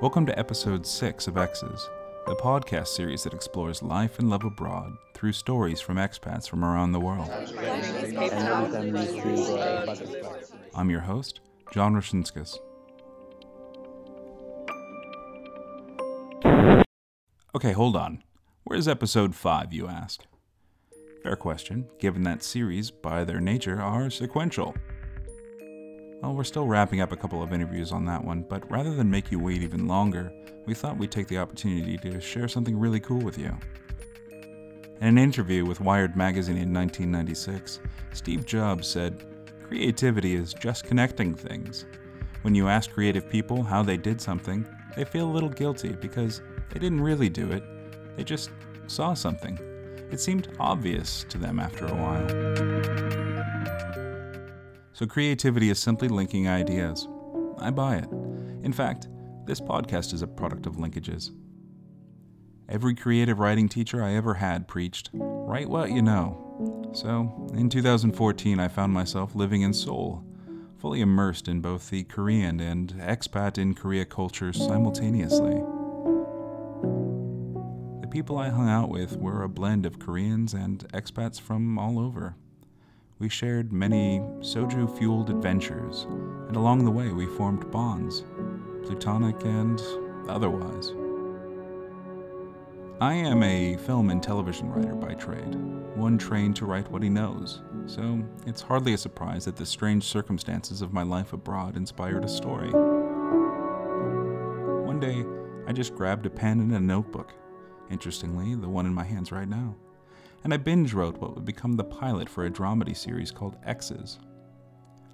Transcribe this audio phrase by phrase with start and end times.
[0.00, 1.90] Welcome to episode 6 of X's,
[2.26, 6.92] the podcast series that explores life and love abroad through stories from expats from around
[6.92, 7.28] the world.
[10.74, 11.40] I'm your host,
[11.70, 12.56] John Roshinskas.
[17.54, 18.22] Okay, hold on.
[18.64, 20.22] Where's episode 5, you ask?
[21.22, 24.74] Fair question, given that series, by their nature, are sequential.
[26.22, 29.10] Well, we're still wrapping up a couple of interviews on that one, but rather than
[29.10, 30.30] make you wait even longer,
[30.66, 33.56] we thought we'd take the opportunity to share something really cool with you.
[35.00, 37.80] In an interview with Wired Magazine in 1996,
[38.12, 39.24] Steve Jobs said,
[39.66, 41.86] Creativity is just connecting things.
[42.42, 46.42] When you ask creative people how they did something, they feel a little guilty because
[46.70, 47.62] they didn't really do it,
[48.16, 48.50] they just
[48.88, 49.58] saw something.
[50.10, 53.09] It seemed obvious to them after a while.
[55.00, 57.08] So, creativity is simply linking ideas.
[57.56, 58.12] I buy it.
[58.62, 59.08] In fact,
[59.46, 61.30] this podcast is a product of linkages.
[62.68, 66.90] Every creative writing teacher I ever had preached, write what you know.
[66.92, 70.22] So, in 2014, I found myself living in Seoul,
[70.76, 75.62] fully immersed in both the Korean and expat in Korea cultures simultaneously.
[78.02, 81.98] The people I hung out with were a blend of Koreans and expats from all
[81.98, 82.36] over.
[83.20, 86.06] We shared many soju fueled adventures,
[86.48, 88.24] and along the way we formed bonds,
[88.82, 89.78] plutonic and
[90.26, 90.94] otherwise.
[92.98, 95.54] I am a film and television writer by trade,
[95.96, 100.04] one trained to write what he knows, so it's hardly a surprise that the strange
[100.04, 102.70] circumstances of my life abroad inspired a story.
[104.80, 105.26] One day,
[105.66, 107.34] I just grabbed a pen and a notebook,
[107.90, 109.76] interestingly, the one in my hands right now
[110.44, 114.18] and I binge wrote what would become the pilot for a dramedy series called X's.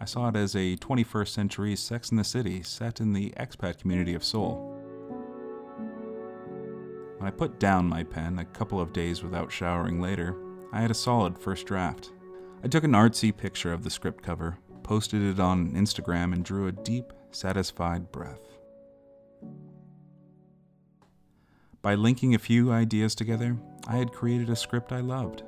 [0.00, 3.78] I saw it as a 21st century Sex in the City set in the expat
[3.78, 4.76] community of Seoul.
[7.18, 10.36] When I put down my pen a couple of days without showering later,
[10.72, 12.12] I had a solid first draft.
[12.64, 16.66] I took an artsy picture of the script cover, posted it on Instagram, and drew
[16.66, 18.40] a deep, satisfied breath.
[21.82, 23.56] By linking a few ideas together,
[23.88, 25.44] I had created a script I loved.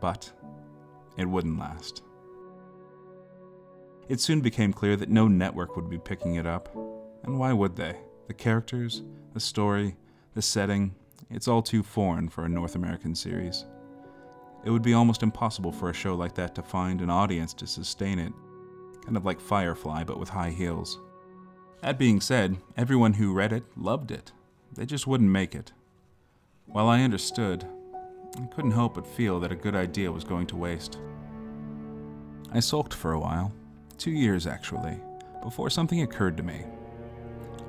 [0.00, 0.32] But
[1.18, 2.02] it wouldn't last.
[4.08, 6.74] It soon became clear that no network would be picking it up.
[7.22, 7.96] And why would they?
[8.28, 9.02] The characters,
[9.34, 9.94] the story,
[10.34, 10.94] the setting,
[11.30, 13.66] it's all too foreign for a North American series.
[14.64, 17.66] It would be almost impossible for a show like that to find an audience to
[17.66, 18.32] sustain it,
[19.04, 20.98] kind of like Firefly but with high heels.
[21.82, 24.32] That being said, everyone who read it loved it.
[24.80, 25.74] They just wouldn't make it.
[26.64, 27.66] While I understood,
[28.34, 30.98] I couldn't help but feel that a good idea was going to waste.
[32.50, 33.52] I sulked for a while,
[33.98, 34.98] two years actually,
[35.42, 36.64] before something occurred to me.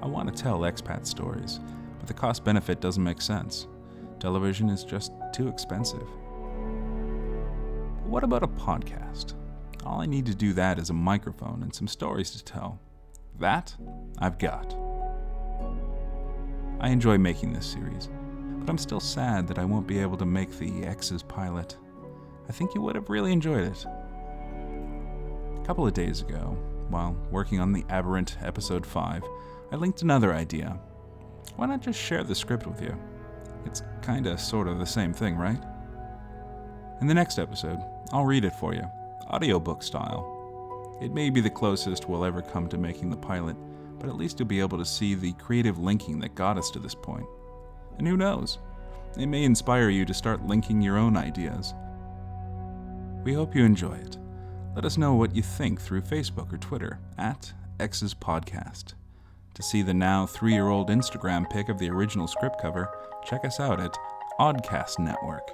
[0.00, 1.58] I want to tell expat stories,
[1.98, 3.66] but the cost benefit doesn't make sense.
[4.20, 6.06] Television is just too expensive.
[7.96, 9.34] But what about a podcast?
[9.84, 12.78] All I need to do that is a microphone and some stories to tell.
[13.40, 13.74] That
[14.20, 14.76] I've got.
[16.80, 18.08] I enjoy making this series
[18.60, 21.76] but I'm still sad that I won't be able to make the X's pilot.
[22.48, 23.84] I think you would have really enjoyed it.
[23.84, 26.58] A couple of days ago,
[26.90, 29.24] while working on the Aberrant Episode 5,
[29.72, 30.78] I linked another idea.
[31.56, 32.94] Why not just share the script with you?
[33.64, 35.62] It's kinda sorta the same thing, right?
[37.00, 37.78] In the next episode,
[38.12, 38.84] I'll read it for you,
[39.30, 40.98] audiobook style.
[41.00, 43.56] It may be the closest we'll ever come to making the pilot,
[44.00, 46.78] but at least you'll be able to see the creative linking that got us to
[46.78, 47.26] this point.
[47.98, 48.58] And who knows?
[49.18, 51.74] It may inspire you to start linking your own ideas.
[53.22, 54.16] We hope you enjoy it.
[54.74, 58.94] Let us know what you think through Facebook or Twitter at X's Podcast.
[59.54, 62.88] To see the now three year old Instagram pic of the original script cover,
[63.26, 63.94] check us out at
[64.38, 65.50] Oddcast Network.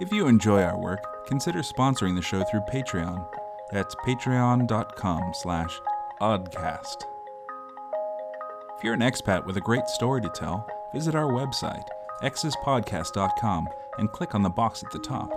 [0.00, 3.26] If you enjoy our work, consider sponsoring the show through Patreon
[3.72, 5.80] at patreon.com slash
[6.20, 7.04] oddcast.
[8.76, 11.86] If you're an expat with a great story to tell, visit our website,
[12.22, 13.68] xspodcast.com,
[13.98, 15.30] and click on the box at the top.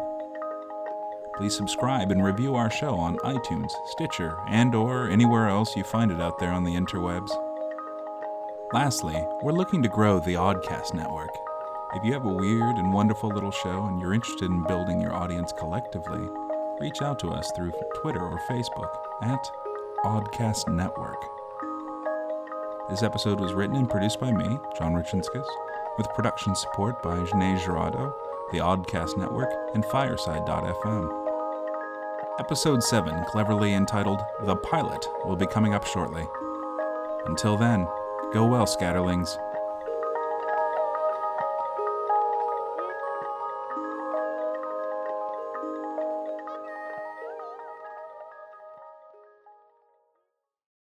[1.38, 6.12] Please subscribe and review our show on iTunes, Stitcher, and or anywhere else you find
[6.12, 7.30] it out there on the interwebs.
[8.74, 11.36] Lastly, we're looking to grow the Oddcast network.
[11.94, 15.14] If you have a weird and wonderful little show and you're interested in building your
[15.14, 16.28] audience collectively,
[16.80, 18.92] reach out to us through Twitter or Facebook
[19.24, 19.46] at
[20.04, 21.24] Oddcast Network.
[22.90, 25.46] This episode was written and produced by me, John Richinskas,
[26.00, 28.12] with production support by Janae Girardo,
[28.52, 31.28] the Oddcast Network, and Fireside.fm.
[32.40, 36.26] Episode 7, cleverly entitled The Pilot, will be coming up shortly.
[37.28, 37.88] Until then,
[38.34, 39.38] go well, scatterlings.